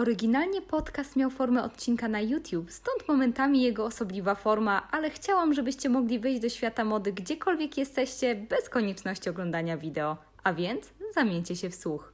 Oryginalnie 0.00 0.62
podcast 0.62 1.16
miał 1.16 1.30
formę 1.30 1.62
odcinka 1.62 2.08
na 2.08 2.20
YouTube, 2.20 2.72
stąd 2.72 3.08
momentami 3.08 3.62
jego 3.62 3.84
osobliwa 3.84 4.34
forma, 4.34 4.88
ale 4.90 5.10
chciałam, 5.10 5.54
żebyście 5.54 5.88
mogli 5.88 6.18
wyjść 6.18 6.40
do 6.40 6.48
świata 6.48 6.84
mody 6.84 7.12
gdziekolwiek 7.12 7.78
jesteście, 7.78 8.34
bez 8.34 8.68
konieczności 8.68 9.30
oglądania 9.30 9.76
wideo. 9.76 10.16
A 10.44 10.52
więc 10.54 10.90
zamieńcie 11.14 11.56
się 11.56 11.70
w 11.70 11.74
słuch. 11.74 12.12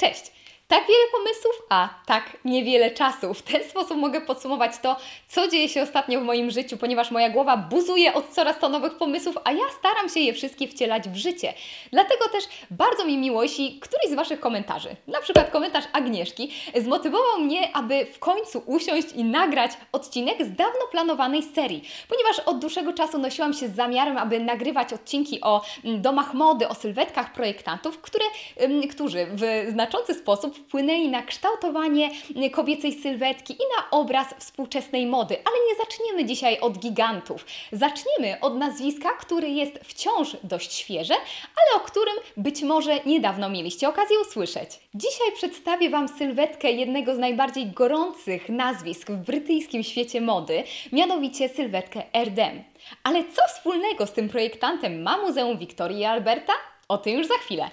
Cześć! 0.00 0.32
Tak 0.68 0.86
wiele 0.88 1.04
pomysłów, 1.12 1.62
a 1.68 1.88
tak 2.06 2.36
niewiele 2.44 2.90
czasu. 2.90 3.34
W 3.34 3.42
ten 3.42 3.64
sposób 3.64 3.96
mogę 3.96 4.20
podsumować 4.20 4.78
to, 4.82 4.96
co 5.28 5.48
dzieje 5.48 5.68
się 5.68 5.82
ostatnio 5.82 6.20
w 6.20 6.24
moim 6.24 6.50
życiu, 6.50 6.76
ponieważ 6.76 7.10
moja 7.10 7.30
głowa 7.30 7.56
buzuje 7.56 8.14
od 8.14 8.28
coraz 8.28 8.58
to 8.58 8.68
nowych 8.68 8.94
pomysłów, 8.94 9.38
a 9.44 9.52
ja 9.52 9.64
staram 9.78 10.08
się 10.08 10.20
je 10.20 10.32
wszystkie 10.32 10.68
wcielać 10.68 11.08
w 11.08 11.16
życie. 11.16 11.54
Dlatego 11.92 12.28
też 12.28 12.44
bardzo 12.70 13.04
mi 13.04 13.18
miło, 13.18 13.42
jeśli 13.42 13.80
któryś 13.80 14.10
z 14.10 14.14
Waszych 14.14 14.40
komentarzy, 14.40 14.96
na 15.06 15.20
przykład 15.20 15.50
komentarz 15.50 15.84
Agnieszki, 15.92 16.52
zmotywował 16.76 17.38
mnie, 17.38 17.76
aby 17.76 18.06
w 18.06 18.18
końcu 18.18 18.62
usiąść 18.66 19.12
i 19.12 19.24
nagrać 19.24 19.70
odcinek 19.92 20.44
z 20.44 20.52
dawno 20.52 20.86
planowanej 20.90 21.42
serii, 21.42 21.88
ponieważ 22.08 22.38
od 22.38 22.58
dłuższego 22.58 22.92
czasu 22.92 23.18
nosiłam 23.18 23.52
się 23.52 23.68
z 23.68 23.74
zamiarem, 23.74 24.18
aby 24.18 24.40
nagrywać 24.40 24.92
odcinki 24.92 25.40
o 25.40 25.62
mm, 25.84 26.02
domach 26.02 26.34
mody, 26.34 26.68
o 26.68 26.74
sylwetkach 26.74 27.32
projektantów, 27.32 28.00
które, 28.00 28.24
którzy 28.90 29.26
w 29.26 29.70
znaczący 29.72 30.14
sposób 30.14 30.57
wpłynęli 30.58 31.08
na 31.08 31.22
kształtowanie 31.22 32.10
kobiecej 32.52 32.92
sylwetki 32.92 33.52
i 33.52 33.62
na 33.76 33.90
obraz 33.90 34.34
współczesnej 34.38 35.06
mody. 35.06 35.36
Ale 35.44 35.56
nie 35.68 35.84
zaczniemy 35.84 36.24
dzisiaj 36.24 36.60
od 36.60 36.78
gigantów. 36.78 37.46
Zaczniemy 37.72 38.40
od 38.40 38.56
nazwiska, 38.56 39.08
które 39.20 39.48
jest 39.48 39.78
wciąż 39.84 40.36
dość 40.42 40.72
świeże, 40.72 41.14
ale 41.56 41.82
o 41.82 41.86
którym 41.86 42.14
być 42.36 42.62
może 42.62 43.00
niedawno 43.06 43.48
mieliście 43.50 43.88
okazję 43.88 44.16
usłyszeć. 44.20 44.70
Dzisiaj 44.94 45.32
przedstawię 45.34 45.90
Wam 45.90 46.08
sylwetkę 46.08 46.72
jednego 46.72 47.14
z 47.14 47.18
najbardziej 47.18 47.66
gorących 47.66 48.48
nazwisk 48.48 49.10
w 49.10 49.24
brytyjskim 49.24 49.82
świecie 49.82 50.20
mody, 50.20 50.64
mianowicie 50.92 51.48
sylwetkę 51.48 52.02
Erdem. 52.12 52.64
Ale 53.04 53.24
co 53.24 53.42
wspólnego 53.48 54.06
z 54.06 54.12
tym 54.12 54.28
projektantem 54.28 55.02
ma 55.02 55.16
Muzeum 55.16 55.58
Wiktorii 55.58 55.98
i 55.98 56.04
Alberta? 56.04 56.52
O 56.88 56.98
tym 56.98 57.18
już 57.18 57.26
za 57.26 57.34
chwilę. 57.34 57.70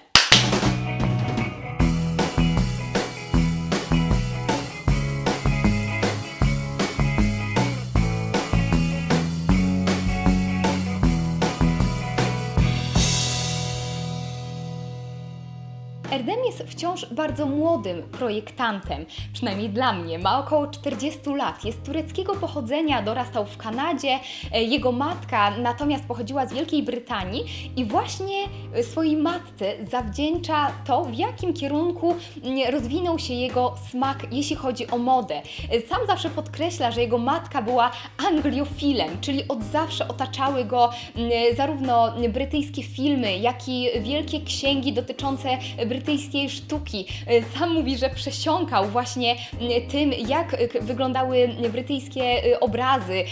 Wciąż 16.66 17.06
bardzo 17.06 17.46
młodym 17.46 18.02
projektantem, 18.02 19.06
przynajmniej 19.32 19.70
dla 19.70 19.92
mnie. 19.92 20.18
Ma 20.18 20.38
około 20.38 20.66
40 20.66 21.20
lat, 21.36 21.64
jest 21.64 21.82
tureckiego 21.82 22.34
pochodzenia, 22.34 23.02
dorastał 23.02 23.46
w 23.46 23.56
Kanadzie. 23.56 24.18
E, 24.52 24.62
jego 24.62 24.92
matka 24.92 25.50
natomiast 25.50 26.04
pochodziła 26.04 26.46
z 26.46 26.52
Wielkiej 26.52 26.82
Brytanii 26.82 27.44
i 27.76 27.84
właśnie 27.84 28.36
e, 28.74 28.82
swojej 28.82 29.16
matce 29.16 29.72
zawdzięcza 29.90 30.72
to, 30.86 31.04
w 31.04 31.14
jakim 31.14 31.52
kierunku 31.52 32.14
mm, 32.44 32.72
rozwinął 32.72 33.18
się 33.18 33.34
jego 33.34 33.74
smak, 33.90 34.26
jeśli 34.32 34.56
chodzi 34.56 34.90
o 34.90 34.98
modę. 34.98 35.42
E, 35.72 35.80
sam 35.80 36.06
zawsze 36.06 36.30
podkreśla, 36.30 36.90
że 36.90 37.00
jego 37.00 37.18
matka 37.18 37.62
była 37.62 37.90
angliofilem, 38.28 39.20
czyli 39.20 39.48
od 39.48 39.62
zawsze 39.64 40.08
otaczały 40.08 40.64
go 40.64 40.90
mm, 41.16 41.30
zarówno 41.56 42.12
brytyjskie 42.28 42.82
filmy, 42.82 43.38
jak 43.38 43.68
i 43.68 43.88
wielkie 44.00 44.40
księgi 44.40 44.92
dotyczące 44.92 45.48
brytyjskiej 45.86 46.50
sztuki. 46.56 47.06
E, 47.26 47.42
sam 47.58 47.74
mówi, 47.74 47.98
że 47.98 48.10
przesiąkał 48.10 48.86
właśnie 48.86 49.36
e, 49.60 49.80
tym, 49.80 50.12
jak 50.12 50.54
e, 50.54 50.80
wyglądały 50.80 51.48
brytyjskie 51.72 52.42
obrazy, 52.60 53.24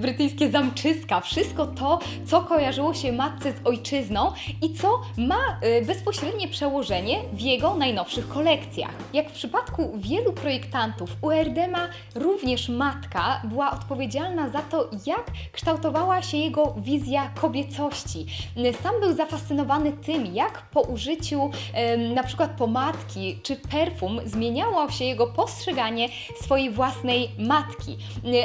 brytyjskie 0.00 0.50
zamczyska, 0.50 1.20
wszystko 1.20 1.66
to, 1.66 1.98
co 2.26 2.42
kojarzyło 2.42 2.94
się 2.94 3.12
matce 3.12 3.52
z 3.52 3.66
ojczyzną 3.66 4.32
i 4.62 4.74
co 4.74 5.00
ma 5.16 5.60
bezpośrednie 5.86 6.48
przełożenie 6.48 7.18
w 7.32 7.40
jego 7.40 7.74
najnowszych 7.74 8.28
kolekcjach. 8.28 8.90
Jak 9.12 9.30
w 9.30 9.32
przypadku 9.32 9.92
wielu 9.96 10.32
projektantów, 10.32 11.10
u 11.22 11.30
Erdema 11.30 11.88
również 12.14 12.68
matka 12.68 13.40
była 13.44 13.70
odpowiedzialna 13.70 14.48
za 14.48 14.62
to, 14.62 14.90
jak 15.06 15.26
kształtowała 15.52 16.22
się 16.22 16.36
jego 16.36 16.74
wizja 16.78 17.30
kobiecości. 17.40 18.26
Sam 18.82 19.00
był 19.00 19.14
zafascynowany 19.14 19.92
tym, 19.92 20.26
jak 20.34 20.62
po 20.62 20.80
użyciu 20.80 21.50
na 22.14 22.22
przykład 22.22 22.50
pomadki 22.66 23.38
czy 23.42 23.56
perfum 23.56 24.20
zmieniało 24.24 24.90
się 24.90 25.04
jego 25.04 25.26
postrzeganie 25.26 26.08
swojej 26.42 26.70
własnej 26.70 27.30
matki. 27.38 27.96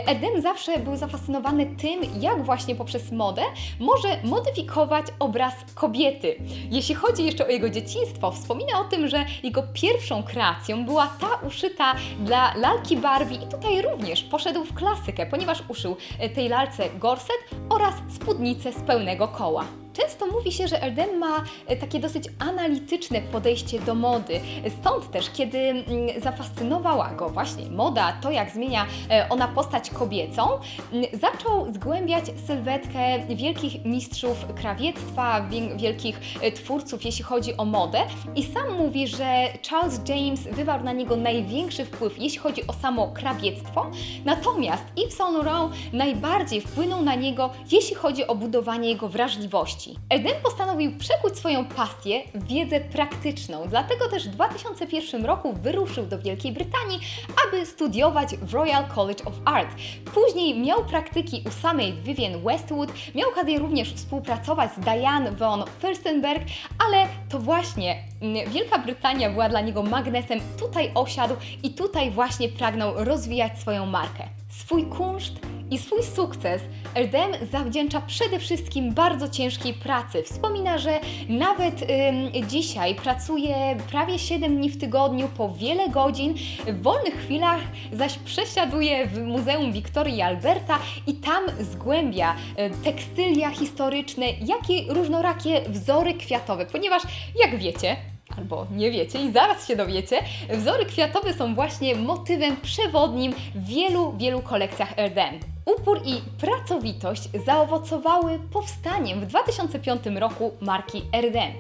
Eden 0.06 0.42
zawsze 0.42 0.80
był 0.80 0.96
zafascynowany 0.96 1.66
tym, 1.66 2.02
jak 2.20 2.44
właśnie 2.44 2.76
poprzez 2.76 3.12
modę 3.12 3.42
może 3.80 4.08
modyfikować 4.24 5.06
obraz 5.20 5.54
kobiety. 5.76 6.36
Jeśli 6.70 6.96
chodzi 6.96 7.26
jeszcze 7.26 7.48
o 7.48 7.50
jego 7.50 7.70
dzieciństwo, 7.70 8.32
wspomina 8.32 8.80
o 8.80 8.84
tym, 8.84 9.08
że 9.08 9.26
jego 9.44 9.64
pierwszą 9.74 10.24
kreacją 10.24 10.86
była 10.86 11.08
ta 11.08 11.48
uszyta 11.48 11.96
dla 12.20 12.54
lalki 12.56 12.98
Barbie 12.98 13.36
i 13.36 13.48
tutaj 13.48 13.82
również 13.82 14.24
poszedł 14.24 14.64
w 14.64 14.74
klasykę, 14.74 15.26
ponieważ 15.26 15.64
uszył 15.68 15.96
tej 16.36 16.50
lalce 16.50 16.90
gorset 17.00 17.42
oraz 17.70 17.94
spódnicę 18.16 18.74
z 18.74 18.82
pełnego 18.82 19.28
koła. 19.28 19.81
Często 19.94 20.28
mówi 20.28 20.52
się, 20.52 20.68
że 20.68 20.84
Erdem 20.84 21.18
ma 21.18 21.44
e, 21.68 21.76
takie 21.76 22.00
dosyć 22.00 22.24
analityczne 22.40 23.22
podejście 23.22 23.80
do 23.80 23.96
mody. 23.96 24.40
Stąd 24.80 25.12
też, 25.12 25.30
kiedy 25.30 25.58
mm, 25.58 25.86
zafascynowała 26.22 27.10
go 27.10 27.30
właśnie 27.30 27.70
moda, 27.70 28.14
to 28.22 28.32
jak 28.32 28.52
zmienia 28.52 28.86
e, 29.10 29.30
ona 29.30 29.48
postać 29.48 29.90
kobiecą, 29.90 30.48
mm, 30.94 31.06
zaczął 31.14 31.74
zgłębiać 31.74 32.26
sylwetkę 32.48 33.20
wielkich 33.36 33.86
mistrzów 33.86 34.46
krawiectwa, 34.56 35.48
wielkich 35.76 36.20
e, 36.42 36.52
twórców, 36.52 37.06
jeśli 37.06 37.24
chodzi 37.24 37.58
o 37.58 37.66
modę. 37.66 38.00
I 38.36 38.44
sam 38.44 38.74
mówi, 38.78 39.08
że 39.08 39.48
Charles 39.70 40.02
James 40.10 40.42
wywarł 40.44 40.84
na 40.84 40.92
niego 40.92 41.16
największy 41.16 41.86
wpływ, 41.86 42.20
jeśli 42.20 42.40
chodzi 42.40 42.68
o 42.68 42.74
samo 42.74 43.08
krawiectwo. 43.08 43.92
Natomiast 44.26 44.84
Yves 44.98 45.16
Saint 45.16 45.34
Laurent 45.34 45.74
najbardziej 45.94 46.62
wpłynął 46.62 47.02
na 47.02 47.16
niego, 47.16 47.50
jeśli 47.72 47.96
chodzi 47.96 48.28
o 48.28 48.36
budowanie 48.36 48.90
jego 48.90 49.08
wrażliwości 49.08 49.81
Eden 50.10 50.34
postanowił 50.44 50.98
przekuć 50.98 51.38
swoją 51.38 51.66
pasję 51.66 52.22
w 52.36 52.48
wiedzę 52.48 52.80
praktyczną, 52.80 53.68
dlatego 53.70 54.10
też 54.10 54.28
w 54.28 54.32
2001 54.32 55.26
roku 55.26 55.54
wyruszył 55.54 56.06
do 56.06 56.20
Wielkiej 56.20 56.52
Brytanii, 56.52 57.00
aby 57.48 57.66
studiować 57.66 58.36
w 58.36 58.54
Royal 58.54 58.86
College 58.96 59.26
of 59.26 59.34
Art. 59.46 59.76
Później 60.14 60.60
miał 60.60 60.86
praktyki 60.86 61.44
u 61.48 61.52
samej 61.52 61.94
Vivienne 61.94 62.38
Westwood, 62.38 62.90
miał 63.16 63.30
okazję 63.30 63.60
również 63.60 63.94
współpracować 63.94 64.72
z 64.74 64.80
Diane 64.80 65.32
von 65.32 65.64
Furstenberg, 65.80 66.44
ale 66.88 67.08
to 67.30 67.40
właśnie 67.40 68.04
mm, 68.22 68.50
Wielka 68.50 68.80
Brytania 68.80 69.30
była 69.30 69.50
dla 69.50 69.62
niego 69.62 69.84
magnesem, 69.84 70.40
tutaj 70.60 70.92
osiadł 70.96 71.36
i 71.64 71.70
tutaj 71.70 72.12
właśnie 72.12 72.50
pragnął 72.50 72.94
rozwijać 72.96 73.60
swoją 73.60 73.86
markę. 73.86 74.24
Swój 74.50 74.86
kunszt 74.86 75.34
i 75.72 75.78
swój 75.78 76.04
sukces 76.04 76.62
Erdem 76.96 77.32
zawdzięcza 77.52 78.02
przede 78.02 78.40
wszystkim 78.40 78.94
bardzo 78.94 79.30
ciężkiej 79.30 79.74
pracy. 79.74 80.24
Wspomina, 80.24 80.78
że 80.78 81.00
nawet 81.30 81.82
ym, 81.82 82.48
dzisiaj 82.48 82.96
pracuje 82.96 83.78
prawie 83.92 84.20
7 84.20 84.58
dni 84.58 84.70
w 84.70 84.78
tygodniu, 84.78 85.30
po 85.38 85.50
wiele 85.50 85.90
godzin. 85.90 86.36
W 86.68 86.82
wolnych 86.82 87.16
chwilach 87.16 87.62
zaś 87.94 88.18
przesiaduje 88.18 89.08
w 89.08 89.22
Muzeum 89.22 89.72
Wiktorii 89.72 90.22
Alberta 90.22 90.80
i 91.08 91.14
tam 91.14 91.44
zgłębia 91.60 92.36
y, 92.36 92.84
tekstylia 92.84 93.50
historyczne, 93.50 94.26
jak 94.26 94.70
i 94.70 94.86
różnorakie 94.90 95.62
wzory 95.70 96.14
kwiatowe, 96.14 96.66
ponieważ 96.66 97.02
jak 97.40 97.58
wiecie, 97.58 97.96
albo 98.38 98.68
nie 98.72 98.92
wiecie 98.92 99.22
i 99.22 99.32
zaraz 99.32 99.68
się 99.68 99.76
dowiecie, 99.76 100.20
wzory 100.50 100.86
kwiatowe 100.86 101.34
są 101.34 101.56
właśnie 101.56 101.96
motywem 101.96 102.58
przewodnim 102.58 103.34
w 103.56 103.68
wielu, 103.68 104.14
wielu 104.18 104.42
kolekcjach 104.42 104.94
Erdem. 104.98 105.51
Upór 105.66 106.02
i 106.06 106.22
pracowitość 106.40 107.30
zaowocowały 107.46 108.40
powstaniem 108.54 109.22
w 109.22 109.26
2005 109.26 110.02
roku 110.16 110.52
marki 110.62 111.02
Erdem. 111.14 111.52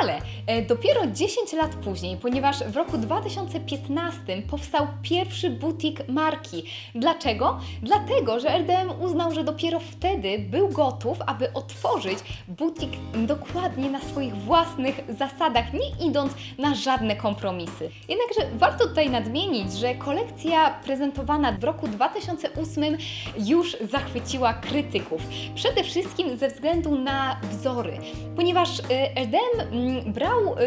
Ale 0.00 0.18
e, 0.46 0.62
dopiero 0.62 1.06
10 1.06 1.52
lat 1.52 1.74
później, 1.74 2.16
ponieważ 2.16 2.64
w 2.64 2.76
roku 2.76 2.98
2015 2.98 4.42
powstał 4.50 4.86
pierwszy 5.02 5.50
butik 5.50 6.08
marki. 6.08 6.64
Dlaczego? 6.94 7.60
Dlatego, 7.82 8.40
że 8.40 8.48
Erdem 8.48 9.00
uznał, 9.00 9.34
że 9.34 9.44
dopiero 9.44 9.80
wtedy 9.80 10.38
był 10.38 10.68
gotów, 10.68 11.18
aby 11.26 11.52
otworzyć 11.52 12.18
butik 12.48 12.90
dokładnie 13.14 13.90
na 13.90 14.00
swoich 14.00 14.36
własnych 14.36 15.00
zasadach, 15.08 15.72
nie 15.72 16.06
idąc 16.06 16.32
na 16.58 16.74
żadne 16.74 17.16
kompromisy. 17.16 17.90
Jednakże 18.08 18.58
warto 18.58 18.86
tutaj 18.88 19.10
nadmienić, 19.10 19.72
że 19.72 19.94
kolekcja 19.94 20.70
prezentowana 20.70 21.52
w 21.52 21.64
roku 21.64 21.88
2008 21.88 22.96
już 23.38 23.76
zachwyciła 23.90 24.54
krytyków. 24.54 25.22
Przede 25.54 25.84
wszystkim 25.84 26.36
ze 26.36 26.48
względu 26.48 26.98
na 26.98 27.40
wzory, 27.50 27.98
ponieważ 28.36 28.78
y, 28.78 28.82
Erdem 29.16 29.40
mm, 29.72 30.12
brał 30.12 30.40
y, 30.40 30.62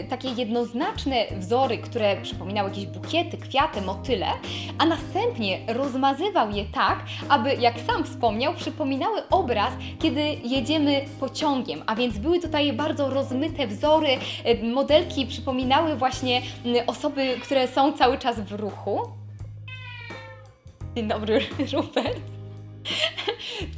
y, 0.00 0.08
takie 0.10 0.28
jednoznaczne 0.28 1.16
wzory, 1.38 1.78
które 1.78 2.16
przypominały 2.22 2.68
jakieś 2.68 2.86
bukiety, 2.86 3.36
kwiaty, 3.36 3.80
motyle, 3.80 4.26
a 4.78 4.86
następnie 4.86 5.58
rozmazywał 5.68 6.50
je 6.50 6.64
tak, 6.64 6.98
aby, 7.28 7.54
jak 7.54 7.74
sam 7.80 8.04
wspomniał, 8.04 8.54
przypominały 8.54 9.28
obraz, 9.30 9.72
kiedy 9.98 10.20
jedziemy 10.44 11.04
pociągiem, 11.20 11.82
a 11.86 11.94
więc 11.94 12.18
były 12.18 12.40
tutaj 12.40 12.72
bardzo 12.72 13.10
rozmyte 13.10 13.66
wzory, 13.66 14.08
modelki 14.74 15.26
przypominały 15.26 15.96
właśnie 15.96 16.42
osoby, 16.86 17.34
które 17.42 17.68
są 17.68 17.92
cały 17.92 18.18
czas 18.18 18.40
w 18.40 18.52
ruchu. 18.52 19.00
Dzień 20.96 21.08
dobry, 21.08 21.40
Rupert. 21.72 22.20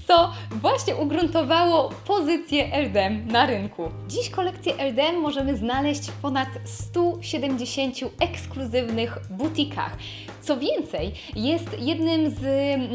Co 0.08 0.32
właśnie 0.50 0.96
ugruntowało 0.96 1.90
pozycję 2.06 2.74
Erdem 2.74 3.26
na 3.26 3.46
rynku. 3.46 3.90
Dziś 4.08 4.30
kolekcję 4.30 4.78
Erdem 4.78 5.20
możemy 5.20 5.56
znaleźć 5.56 6.10
w 6.10 6.12
ponad 6.12 6.48
170 6.64 7.96
ekskluzywnych 8.20 9.18
butikach. 9.30 9.96
Co 10.40 10.56
więcej, 10.56 11.12
jest 11.36 11.78
jednym 11.78 12.30
z 12.30 12.40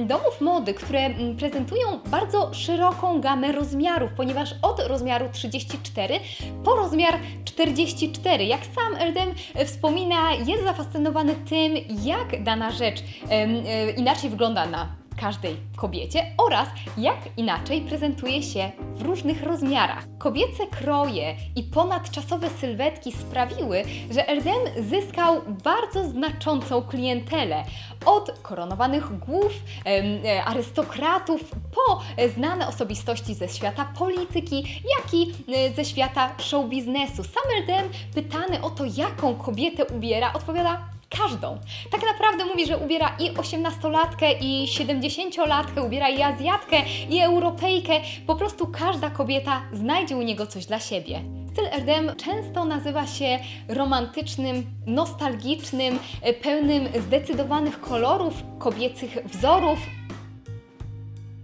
domów 0.08 0.42
mody, 0.42 0.74
które 0.74 1.10
prezentują 1.40 2.00
bardzo 2.06 2.54
szeroką 2.54 3.22
gamę 3.22 3.52
rozmiarów, 3.52 4.12
ponieważ 4.18 4.56
od 4.62 4.80
rozmiaru 4.80 5.26
34 5.34 6.20
po 6.64 6.76
rozmiar 6.76 7.20
44. 7.54 8.46
Jak 8.46 8.62
sam 8.66 8.96
Erdem 8.96 9.34
wspomina, 9.66 10.34
jest 10.34 10.64
zafascynowany 10.64 11.36
tym, 11.36 11.74
jak 12.04 12.44
dana 12.44 12.72
rzecz 12.72 13.04
e, 13.30 13.92
inaczej 13.92 14.30
wygląda 14.30 14.66
na 14.66 15.04
każdej 15.22 15.56
kobiecie 15.76 16.26
oraz 16.38 16.70
jak 16.98 17.18
inaczej 17.38 17.82
prezentuje 17.82 18.44
się 18.44 18.72
w 18.96 19.02
różnych 19.02 19.44
rozmiarach. 19.44 20.04
Kobiece 20.18 20.68
kroje 20.68 21.36
i 21.56 21.64
ponadczasowe 21.64 22.50
sylwetki 22.50 23.12
sprawiły, 23.12 23.84
że 24.12 24.28
Erdem 24.30 24.90
zyskał 24.90 25.42
bardzo 25.64 26.10
znaczącą 26.10 26.82
klientelę. 26.82 27.64
Od 28.06 28.40
koronowanych 28.42 29.20
głów, 29.20 29.52
e, 29.86 30.44
arystokratów, 30.44 31.52
po 31.76 32.02
znane 32.36 32.68
osobistości 32.68 33.34
ze 33.34 33.50
świata 33.50 33.86
polityki, 33.98 34.82
jak 34.98 35.14
i 35.14 35.32
e, 35.54 35.74
ze 35.74 35.86
świata 35.86 36.36
show 36.38 36.70
biznesu. 36.70 37.24
Sam 37.24 37.44
Erdem 37.60 37.90
pytany 38.16 38.62
o 38.62 38.70
to, 38.70 38.84
jaką 38.98 39.36
kobietę 39.36 39.86
ubiera, 39.86 40.34
odpowiada 40.34 40.94
każdą. 41.18 41.60
Tak 41.92 42.02
naprawdę 42.02 42.46
mówi, 42.46 42.66
że 42.66 42.78
ubiera 42.78 43.16
i 43.20 43.32
18-latkę, 43.32 44.36
i 44.42 44.68
70-latkę, 44.68 45.86
ubiera 45.86 46.10
i 46.10 46.22
Azjatkę, 46.22 46.78
i 47.10 47.20
Europejkę. 47.20 47.94
Po 48.28 48.36
prostu 48.36 48.68
każda 48.68 49.10
kobieta 49.10 49.62
znajdzie 49.74 50.18
u 50.18 50.22
niego 50.22 50.48
coś 50.48 50.66
dla 50.66 50.80
siebie. 50.80 51.22
Styl 51.54 51.68
Erdem 51.72 52.12
często 52.16 52.66
nazywa 52.66 53.08
się 53.08 53.40
romantycznym, 53.68 54.64
nostalgicznym, 54.86 56.00
pełnym 56.42 56.88
zdecydowanych 57.08 57.82
kolorów, 57.82 58.34
kobiecych 58.60 59.18
wzorów, 59.26 59.80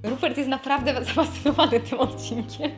Rupert 0.04 0.38
jest 0.38 0.50
naprawdę 0.50 0.94
zafascynowany 1.06 1.80
tym 1.80 2.00
odcinkiem. 2.00 2.72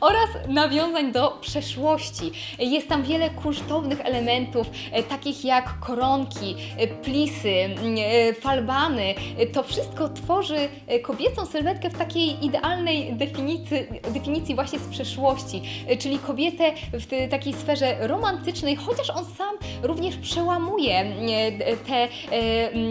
Oraz 0.00 0.28
nawiązań 0.48 1.12
do 1.12 1.30
przeszłości. 1.40 2.32
Jest 2.58 2.88
tam 2.88 3.02
wiele 3.02 3.30
kunsztownych 3.30 4.00
elementów, 4.00 4.66
e, 4.92 5.02
takich 5.02 5.44
jak 5.44 5.78
koronki, 5.80 6.56
e, 6.76 6.86
plisy, 6.86 7.48
e, 7.48 8.34
falbany. 8.34 9.14
To 9.52 9.62
wszystko 9.62 10.08
tworzy 10.08 10.56
kobiecą 11.02 11.46
sylwetkę 11.46 11.90
w 11.90 11.98
takiej 11.98 12.44
idealnej 12.44 13.16
definicji, 13.16 13.78
definicji 14.14 14.54
właśnie 14.54 14.78
z 14.78 14.88
przeszłości, 14.88 15.62
czyli 15.98 16.18
kobietę 16.18 16.72
w 16.92 17.30
takiej 17.30 17.52
sferze 17.52 17.96
romantycznej, 18.00 18.76
chociaż 18.76 19.10
on 19.10 19.24
sam 19.24 19.56
również 19.82 20.16
przełamuje 20.16 21.12
te 21.86 22.08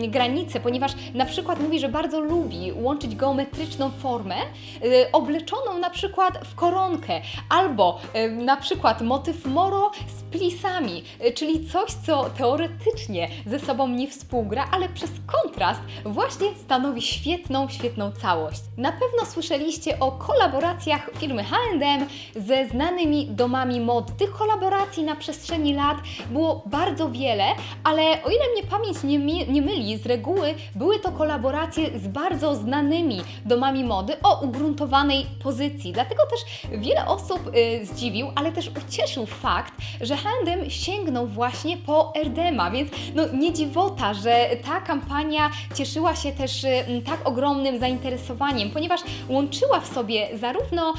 granice, 0.08 0.60
ponieważ 0.60 0.92
na 1.14 1.26
przykład 1.26 1.60
mówi, 1.62 1.80
że 1.80 1.90
bardzo 1.90 2.20
lubi 2.20 2.72
łączyć 2.76 3.16
geometrię 3.16 3.51
formę, 3.90 4.36
y, 4.84 5.12
obleczoną 5.12 5.78
na 5.80 5.90
przykład 5.90 6.48
w 6.48 6.56
koronkę, 6.56 7.22
albo 7.50 8.00
y, 8.16 8.32
na 8.32 8.58
przykład 8.58 9.02
motyw 9.02 9.46
moro 9.46 9.92
plisami, 10.32 11.04
y, 11.26 11.32
czyli 11.32 11.68
coś, 11.68 11.92
co 12.06 12.30
teoretycznie 12.38 13.30
ze 13.46 13.60
sobą 13.60 13.88
nie 13.88 14.08
współgra, 14.08 14.68
ale 14.72 14.90
przez 14.90 15.12
kontrast 15.26 15.82
właśnie 16.06 16.48
stanowi 16.66 17.02
świetną, 17.02 17.70
świetną 17.70 18.12
całość. 18.12 18.62
Na 18.78 18.92
pewno 18.92 19.26
słyszeliście 19.26 20.00
o 20.00 20.12
kolaboracjach 20.12 21.10
firmy 21.18 21.44
H&M 21.44 22.08
ze 22.36 22.68
znanymi 22.68 23.28
domami 23.30 23.80
mod. 23.80 24.18
Tych 24.18 24.32
kolaboracji 24.32 25.04
na 25.04 25.16
przestrzeni 25.16 25.74
lat 25.74 25.98
było 26.30 26.64
bardzo 26.66 27.10
wiele, 27.10 27.46
ale 27.84 28.02
o 28.02 28.30
ile 28.30 28.52
mnie 28.54 28.64
pamięć 28.70 29.04
nie, 29.04 29.48
nie 29.48 29.62
myli, 29.62 29.98
z 29.98 30.06
reguły 30.06 30.56
były 30.76 31.00
to 31.00 31.12
kolaboracje 31.12 32.00
z 32.00 32.08
bardzo 32.08 32.56
znanymi 32.56 33.22
domami 33.46 33.84
mody 33.84 34.16
o 34.24 34.42
ugruntowanej 34.42 35.26
pozycji. 35.44 35.94
Dlatego 35.94 36.24
też 36.26 36.70
wiele 36.80 37.06
osób 37.06 37.52
y, 37.56 37.86
zdziwił, 37.86 38.28
ale 38.36 38.52
też 38.52 38.72
ucieszył 38.88 39.26
fakt, 39.26 39.74
że 40.02 40.16
H&M 40.24 40.70
sięgnął 40.70 41.28
właśnie 41.28 41.78
po 41.78 42.14
Erdema, 42.16 42.72
więc 42.72 42.90
no 43.16 43.24
nie 43.34 43.54
dziwota, 43.54 44.14
że 44.14 44.50
ta 44.66 44.82
kampania 44.82 45.50
cieszyła 45.76 46.16
się 46.16 46.32
też 46.32 46.64
y, 46.64 47.02
tak 47.06 47.28
ogromnym 47.28 47.80
zainteresowaniem, 47.80 48.70
ponieważ 48.70 49.02
łączyła 49.30 49.80
w 49.80 49.88
sobie 49.88 50.28
zarówno 50.34 50.94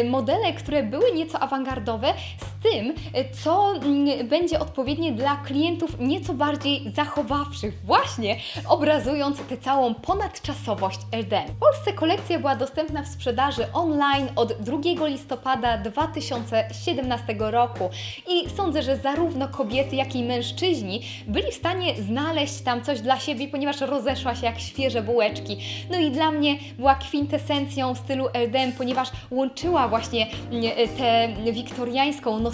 y, 0.00 0.10
modele, 0.10 0.52
które 0.52 0.82
były 0.82 1.12
nieco 1.12 1.40
awangardowe, 1.40 2.14
z 2.38 2.53
tym, 2.72 2.90
y, 2.90 2.94
co 3.42 3.72
mm, 3.76 4.28
będzie 4.28 4.60
odpowiednie 4.60 5.12
dla 5.12 5.36
klientów 5.36 6.00
nieco 6.00 6.34
bardziej 6.34 6.90
zachowawczych, 6.94 7.74
właśnie 7.84 8.36
obrazując 8.68 9.38
tę 9.38 9.56
całą 9.56 9.94
ponadczasowość 9.94 11.00
Erdem. 11.12 11.44
Polsce 11.60 11.92
kolekcja 11.92 12.38
była 12.38 12.56
dostępna 12.56 13.02
w 13.02 13.08
sprzedaży 13.08 13.72
online 13.72 14.28
od 14.36 14.52
2 14.52 15.06
listopada 15.06 15.78
2017 15.78 17.36
roku 17.38 17.90
i 18.28 18.50
sądzę, 18.56 18.82
że 18.82 18.96
zarówno 18.96 19.48
kobiety, 19.48 19.96
jak 19.96 20.16
i 20.16 20.24
mężczyźni 20.24 21.02
byli 21.26 21.50
w 21.50 21.54
stanie 21.54 21.94
znaleźć 22.02 22.60
tam 22.60 22.82
coś 22.82 23.00
dla 23.00 23.20
siebie, 23.20 23.48
ponieważ 23.48 23.80
rozeszła 23.80 24.34
się 24.34 24.46
jak 24.46 24.60
świeże 24.60 25.02
bułeczki. 25.02 25.58
No 25.90 25.98
i 25.98 26.10
dla 26.10 26.30
mnie 26.30 26.56
była 26.78 26.94
kwintesencją 26.94 27.94
stylu 27.94 28.26
Erdem, 28.34 28.72
ponieważ 28.72 29.08
łączyła 29.30 29.88
właśnie 29.88 30.26
mm, 30.50 30.62
tę 30.98 31.28
wiktoriańską 31.52 32.40
nostalgię, 32.40 32.53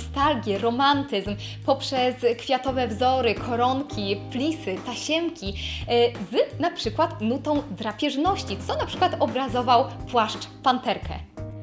romantyzm 0.59 1.37
poprzez 1.67 2.15
kwiatowe 2.39 2.89
wzory, 2.89 3.35
koronki, 3.35 4.17
plisy, 4.31 4.77
tasiemki 4.87 5.55
e, 5.89 6.13
z 6.13 6.61
na 6.61 6.71
przykład 6.71 7.21
nutą 7.21 7.63
drapieżności, 7.71 8.57
co 8.67 8.77
na 8.77 8.87
przykład 8.87 9.17
obrazował 9.21 9.85
płaszcz 10.11 10.47
panterkę. 10.63 11.15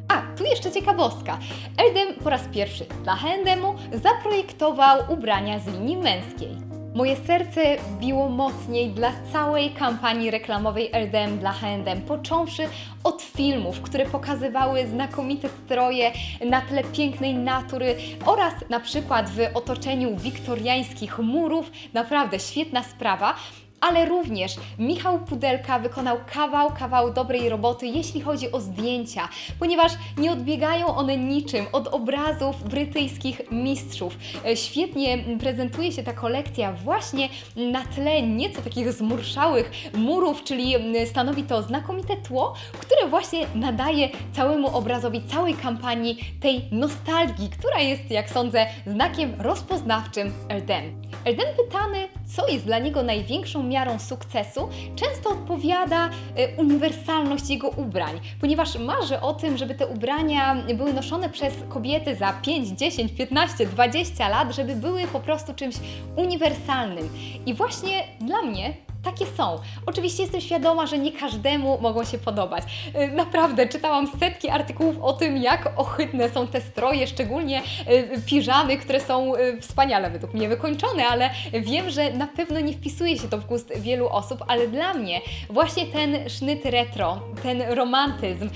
A, 0.07 0.21
tu 0.37 0.43
jeszcze 0.43 0.71
ciekawostka. 0.71 1.39
Erdem 1.87 2.13
po 2.23 2.29
raz 2.29 2.41
pierwszy 2.53 2.85
dla 3.03 3.15
H&M 3.15 3.61
zaprojektował 4.03 4.99
ubrania 5.09 5.59
z 5.59 5.67
linii 5.67 5.97
męskiej. 5.97 6.66
Moje 6.97 7.15
serce 7.15 7.61
biło 7.99 8.29
mocniej 8.29 8.89
dla 8.89 9.11
całej 9.33 9.71
kampanii 9.71 10.31
reklamowej 10.31 10.89
Erdem 10.93 11.39
dla 11.39 11.51
H&M, 11.51 12.01
począwszy 12.01 12.63
od 13.03 13.21
filmów, 13.21 13.81
które 13.81 14.05
pokazywały 14.05 14.87
znakomite 14.87 15.49
stroje 15.65 16.11
na 16.45 16.61
tle 16.61 16.83
pięknej 16.83 17.33
natury 17.35 17.95
oraz 18.25 18.53
na 18.69 18.79
przykład 18.79 19.29
w 19.29 19.39
otoczeniu 19.53 20.17
wiktoriańskich 20.17 21.19
murów. 21.19 21.71
Naprawdę 21.93 22.39
świetna 22.39 22.83
sprawa 22.83 23.35
ale 23.81 24.05
również 24.05 24.55
Michał 24.79 25.19
Pudelka 25.19 25.79
wykonał 25.79 26.17
kawał, 26.33 26.71
kawał 26.79 27.13
dobrej 27.13 27.49
roboty, 27.49 27.87
jeśli 27.87 28.21
chodzi 28.21 28.51
o 28.51 28.59
zdjęcia, 28.59 29.29
ponieważ 29.59 29.91
nie 30.17 30.31
odbiegają 30.31 30.87
one 30.87 31.17
niczym 31.17 31.65
od 31.71 31.87
obrazów 31.87 32.63
brytyjskich 32.63 33.41
mistrzów. 33.51 34.17
E, 34.45 34.57
świetnie 34.57 35.17
prezentuje 35.39 35.91
się 35.91 36.03
ta 36.03 36.13
kolekcja 36.13 36.73
właśnie 36.73 37.29
na 37.55 37.85
tle 37.85 38.21
nieco 38.21 38.61
takich 38.61 38.93
zmurszałych 38.93 39.71
murów, 39.93 40.43
czyli 40.43 40.73
stanowi 41.05 41.43
to 41.43 41.61
znakomite 41.61 42.15
tło, 42.15 42.53
które 42.79 43.09
właśnie 43.09 43.47
nadaje 43.55 44.09
całemu 44.33 44.77
obrazowi, 44.77 45.21
całej 45.21 45.53
kampanii 45.53 46.17
tej 46.39 46.61
nostalgii, 46.71 47.49
która 47.49 47.79
jest, 47.79 48.11
jak 48.11 48.29
sądzę, 48.29 48.65
znakiem 48.87 49.33
rozpoznawczym 49.39 50.33
Erdem. 50.49 51.01
Erdem 51.25 51.47
pytany, 51.57 52.07
co 52.35 52.47
jest 52.47 52.65
dla 52.65 52.79
niego 52.79 53.03
największą 53.03 53.66
miarą 53.67 53.99
sukcesu, 53.99 54.69
często 54.95 55.29
odpowiada 55.29 56.09
e, 56.35 56.55
uniwersalność 56.57 57.49
jego 57.49 57.69
ubrań, 57.69 58.19
ponieważ 58.41 58.79
marzy 58.79 59.19
o 59.21 59.33
tym, 59.33 59.57
żeby 59.57 59.75
te 59.75 59.87
ubrania 59.87 60.55
były 60.75 60.93
noszone 60.93 61.29
przez 61.29 61.53
kobiety 61.69 62.15
za 62.15 62.33
5, 62.33 62.69
10, 62.69 63.11
15, 63.11 63.65
20 63.65 64.29
lat, 64.29 64.55
żeby 64.55 64.75
były 64.75 65.07
po 65.07 65.19
prostu 65.19 65.53
czymś 65.53 65.75
uniwersalnym. 66.15 67.09
I 67.45 67.53
właśnie 67.53 68.03
dla 68.21 68.41
mnie 68.41 68.73
takie 69.11 69.25
są. 69.37 69.59
Oczywiście 69.85 70.23
jestem 70.23 70.41
świadoma, 70.41 70.87
że 70.87 70.97
nie 70.97 71.11
każdemu 71.11 71.77
mogą 71.81 72.03
się 72.03 72.17
podobać. 72.17 72.63
Y, 72.95 73.11
Naprawdę, 73.11 73.67
czytałam 73.67 74.07
setki 74.19 74.49
artykułów 74.49 74.95
o 75.01 75.13
tym, 75.13 75.37
jak 75.37 75.71
ohydne 75.75 76.29
są 76.29 76.47
te 76.47 76.61
stroje, 76.61 77.07
szczególnie 77.07 77.61
y, 77.89 78.21
piżamy, 78.25 78.77
które 78.77 78.99
są 78.99 79.35
y, 79.35 79.61
wspaniale 79.61 80.09
według 80.09 80.33
mnie 80.33 80.49
wykończone, 80.49 81.07
ale 81.07 81.29
wiem, 81.53 81.89
że 81.89 82.13
na 82.13 82.27
pewno 82.27 82.59
nie 82.59 82.73
wpisuje 82.73 83.17
się 83.17 83.27
to 83.27 83.37
w 83.37 83.45
gust 83.45 83.73
wielu 83.79 84.09
osób, 84.09 84.43
ale 84.47 84.67
dla 84.67 84.93
mnie 84.93 85.21
właśnie 85.49 85.85
ten 85.85 86.29
sznyt 86.29 86.65
retro, 86.65 87.19
ten 87.43 87.61
romantyzm, 87.61 88.49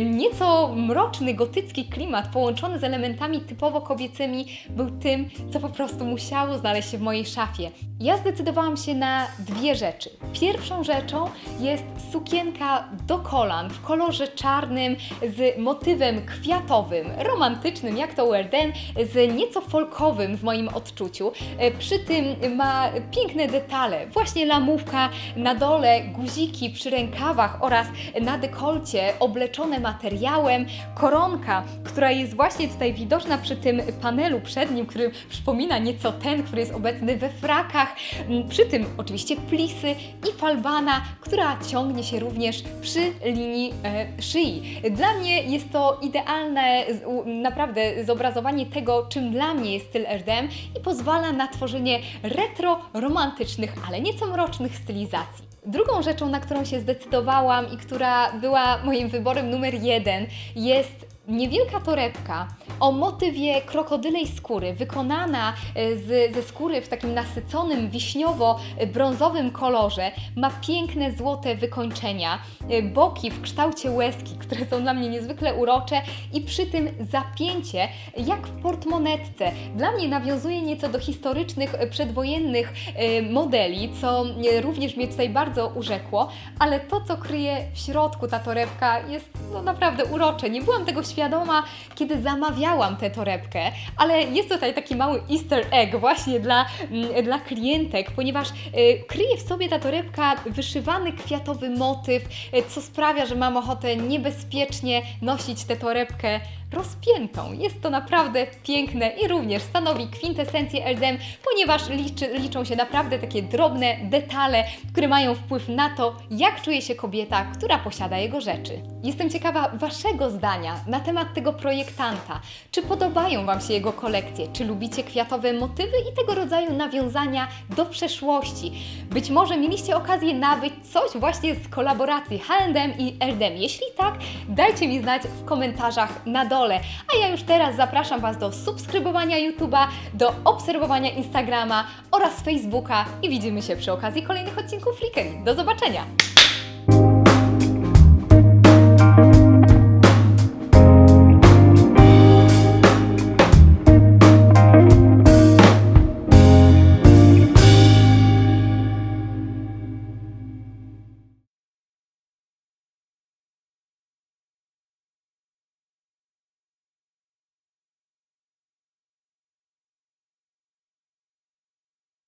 nieco 0.00 0.68
mroczny, 0.76 1.34
gotycki 1.34 1.84
klimat 1.84 2.28
połączony 2.28 2.78
z 2.78 2.84
elementami 2.84 3.40
typowo 3.40 3.80
kobiecymi 3.80 4.46
był 4.68 4.90
tym, 4.90 5.30
co 5.52 5.60
po 5.60 5.68
prostu 5.68 6.04
musiało 6.04 6.58
znaleźć 6.58 6.90
się 6.90 6.98
w 6.98 7.00
mojej 7.00 7.26
szafie. 7.26 7.70
Ja 8.00 8.16
zdecydowałam 8.16 8.76
się 8.76 8.94
na 8.94 9.26
dwie 9.38 9.74
rzeczy. 9.74 9.95
Pierwszą 10.32 10.84
rzeczą 10.84 11.30
jest 11.60 11.84
sukienka 12.12 12.88
do 13.06 13.18
kolan 13.18 13.70
w 13.70 13.82
kolorze 13.82 14.28
czarnym 14.28 14.96
z 15.36 15.58
motywem 15.58 16.26
kwiatowym, 16.26 17.06
romantycznym 17.18 17.96
jak 17.96 18.14
to 18.14 18.26
Werden, 18.26 18.72
z 19.12 19.34
nieco 19.34 19.60
folkowym 19.60 20.36
w 20.36 20.42
moim 20.42 20.68
odczuciu. 20.68 21.32
E, 21.58 21.70
Przy 21.70 21.98
tym 21.98 22.24
ma 22.56 22.88
piękne 23.10 23.46
detale, 23.48 24.06
właśnie 24.06 24.46
lamówka 24.46 25.08
na 25.36 25.54
dole, 25.54 26.00
guziki 26.00 26.70
przy 26.70 26.90
rękawach 26.90 27.62
oraz 27.62 27.86
na 28.20 28.38
dekolcie 28.38 29.12
obleczone 29.20 29.80
materiałem, 29.80 30.66
koronka, 30.94 31.62
która 31.84 32.10
jest 32.10 32.34
właśnie 32.36 32.68
tutaj 32.68 32.94
widoczna 32.94 33.38
przy 33.38 33.56
tym 33.56 33.82
panelu 34.02 34.40
przednim, 34.40 34.86
który 34.86 35.10
przypomina 35.28 35.78
nieco 35.78 36.12
ten, 36.12 36.42
który 36.42 36.60
jest 36.60 36.74
obecny 36.74 37.16
we 37.16 37.28
frakach. 37.28 37.96
Mm, 38.28 38.48
Przy 38.48 38.66
tym 38.66 38.86
oczywiście 38.98 39.36
plisy 39.36 39.85
i 39.92 40.32
falbana, 40.38 41.00
która 41.20 41.56
ciągnie 41.66 42.04
się 42.04 42.20
również 42.20 42.62
przy 42.80 43.12
linii 43.24 43.74
e, 43.84 44.22
szyi. 44.22 44.80
Dla 44.90 45.14
mnie 45.14 45.42
jest 45.42 45.72
to 45.72 45.98
idealne 46.02 46.84
naprawdę 47.26 48.04
zobrazowanie 48.04 48.66
tego, 48.66 49.06
czym 49.08 49.30
dla 49.30 49.54
mnie 49.54 49.74
jest 49.74 49.86
styl 49.86 50.06
RDM 50.06 50.48
i 50.76 50.80
pozwala 50.80 51.32
na 51.32 51.48
tworzenie 51.48 52.00
retro-romantycznych, 52.22 53.72
ale 53.88 54.00
nieco 54.00 54.26
mrocznych 54.26 54.76
stylizacji. 54.76 55.46
Drugą 55.66 56.02
rzeczą, 56.02 56.28
na 56.28 56.40
którą 56.40 56.64
się 56.64 56.80
zdecydowałam 56.80 57.72
i 57.72 57.76
która 57.76 58.32
była 58.32 58.78
moim 58.84 59.08
wyborem 59.08 59.50
numer 59.50 59.74
jeden, 59.74 60.26
jest 60.56 61.15
niewielka 61.28 61.80
torebka 61.80 62.48
o 62.80 62.92
motywie 62.92 63.62
krokodylej 63.62 64.28
skóry, 64.28 64.74
wykonana 64.74 65.54
e, 65.74 65.96
z, 65.96 66.34
ze 66.34 66.42
skóry 66.42 66.80
w 66.80 66.88
takim 66.88 67.14
nasyconym 67.14 67.90
wiśniowo-brązowym 67.90 69.52
kolorze. 69.52 70.10
Ma 70.36 70.50
piękne 70.50 71.12
złote 71.12 71.56
wykończenia, 71.56 72.38
e, 72.70 72.82
boki 72.82 73.30
w 73.30 73.42
kształcie 73.42 73.90
łezki, 73.90 74.36
które 74.44 74.66
są 74.66 74.82
dla 74.82 74.94
mnie 74.94 75.08
niezwykle 75.08 75.54
urocze 75.54 76.02
i 76.32 76.40
przy 76.40 76.66
tym 76.66 76.88
zapięcie 77.10 77.88
jak 78.16 78.46
w 78.46 78.62
portmonetce. 78.62 79.52
Dla 79.76 79.92
mnie 79.92 80.08
nawiązuje 80.08 80.62
nieco 80.62 80.88
do 80.88 80.98
historycznych, 80.98 81.74
e, 81.74 81.86
przedwojennych 81.86 82.72
e, 82.94 83.22
modeli, 83.22 83.90
co 84.00 84.24
e, 84.26 84.60
również 84.60 84.96
mnie 84.96 85.08
tutaj 85.08 85.28
bardzo 85.28 85.68
urzekło, 85.68 86.28
ale 86.58 86.80
to, 86.80 87.00
co 87.00 87.16
kryje 87.16 87.66
w 87.74 87.78
środku 87.78 88.28
ta 88.28 88.38
torebka 88.38 89.00
jest 89.00 89.30
no, 89.52 89.62
naprawdę 89.62 90.04
urocze. 90.04 90.50
Nie 90.50 90.62
byłam 90.62 90.84
tego 90.84 91.02
świadoma, 91.16 91.62
kiedy 91.94 92.22
zamawiałam 92.22 92.96
tę 92.96 93.10
torebkę, 93.10 93.60
ale 93.96 94.22
jest 94.22 94.48
tutaj 94.48 94.74
taki 94.74 94.96
mały 94.96 95.22
easter 95.30 95.66
egg 95.70 95.96
właśnie 95.96 96.40
dla, 96.40 96.66
mm, 96.90 97.24
dla 97.24 97.38
klientek, 97.38 98.10
ponieważ 98.10 98.48
e, 98.48 98.98
kryje 98.98 99.36
w 99.36 99.48
sobie 99.48 99.68
ta 99.68 99.78
torebka 99.78 100.34
wyszywany 100.46 101.12
kwiatowy 101.12 101.70
motyw, 101.70 102.22
e, 102.52 102.62
co 102.62 102.82
sprawia, 102.82 103.26
że 103.26 103.34
mam 103.34 103.56
ochotę 103.56 103.96
niebezpiecznie 103.96 105.02
nosić 105.22 105.64
tę 105.64 105.76
torebkę 105.76 106.40
rozpiętą. 106.72 107.52
Jest 107.52 107.82
to 107.82 107.90
naprawdę 107.90 108.46
piękne 108.62 109.08
i 109.08 109.28
również 109.28 109.62
stanowi 109.62 110.06
kwintesencję 110.08 110.84
LDM, 110.86 111.18
ponieważ 111.44 111.88
liczy, 111.88 112.38
liczą 112.38 112.64
się 112.64 112.76
naprawdę 112.76 113.18
takie 113.18 113.42
drobne 113.42 113.96
detale, 114.02 114.64
które 114.92 115.08
mają 115.08 115.34
wpływ 115.34 115.68
na 115.68 115.90
to, 115.96 116.16
jak 116.30 116.62
czuje 116.62 116.82
się 116.82 116.94
kobieta, 116.94 117.44
która 117.44 117.78
posiada 117.78 118.18
jego 118.18 118.40
rzeczy. 118.40 118.82
Jestem 119.02 119.30
ciekawa 119.30 119.68
Waszego 119.68 120.30
zdania 120.30 120.80
na 120.86 121.00
temat 121.06 121.34
tego 121.34 121.52
projektanta. 121.52 122.40
Czy 122.70 122.82
podobają 122.82 123.46
Wam 123.46 123.60
się 123.60 123.72
jego 123.72 123.92
kolekcje? 123.92 124.48
Czy 124.52 124.64
lubicie 124.64 125.04
kwiatowe 125.04 125.52
motywy 125.52 125.96
i 126.12 126.16
tego 126.16 126.34
rodzaju 126.34 126.72
nawiązania 126.72 127.48
do 127.76 127.86
przeszłości? 127.86 128.72
Być 129.10 129.30
może 129.30 129.56
mieliście 129.56 129.96
okazję 129.96 130.34
nabyć 130.34 130.72
coś 130.92 131.10
właśnie 131.20 131.54
z 131.54 131.68
kolaboracji 131.68 132.38
H&M 132.38 132.92
i 132.98 133.16
LDM. 133.20 133.56
Jeśli 133.56 133.86
tak, 133.96 134.14
dajcie 134.48 134.88
mi 134.88 135.00
znać 135.00 135.22
w 135.22 135.44
komentarzach 135.44 136.26
na 136.26 136.44
dole. 136.46 136.80
A 137.14 137.16
ja 137.20 137.28
już 137.28 137.42
teraz 137.42 137.76
zapraszam 137.76 138.20
Was 138.20 138.38
do 138.38 138.52
subskrybowania 138.52 139.36
YouTube'a, 139.36 139.86
do 140.14 140.34
obserwowania 140.44 141.10
Instagrama 141.10 141.86
oraz 142.10 142.40
Facebooka 142.40 143.04
i 143.22 143.28
widzimy 143.28 143.62
się 143.62 143.76
przy 143.76 143.92
okazji 143.92 144.22
kolejnych 144.22 144.58
odcinków 144.58 144.98
Flickery. 144.98 145.30
Do 145.44 145.54
zobaczenia! 145.54 146.04